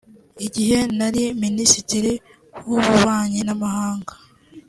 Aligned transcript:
“Igihe 0.45 0.79
nari 0.97 1.23
Minisitiri 1.43 2.11
w’Ububanyi 2.69 3.39
n’Amahanga 3.47 4.13